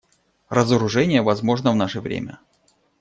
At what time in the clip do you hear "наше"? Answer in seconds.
1.75-2.01